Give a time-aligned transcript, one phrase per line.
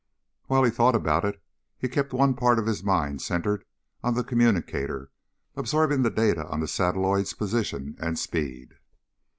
[0.47, 1.39] While he thought about it,
[1.77, 3.65] he kept one part of his mind centered
[4.03, 5.11] on the communicator
[5.55, 8.77] absorbing the data on the satelloid's position and speed.